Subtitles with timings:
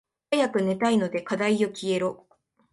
[0.31, 2.25] 早く寝たいので課題よ消えろ。